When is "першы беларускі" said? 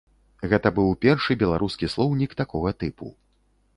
1.05-1.91